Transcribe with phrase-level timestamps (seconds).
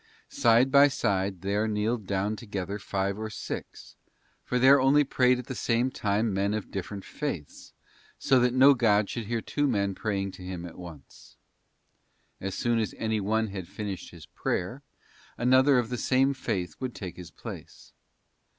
[0.29, 3.95] Side by side there kneeled down together five or six,
[4.43, 7.71] for there only prayed at the same time men of different faiths,
[8.17, 11.37] so that no god should hear two men praying to him at once.
[12.39, 14.81] As soon as any one had finished his prayer,
[15.37, 17.93] another of the same faith would take his place.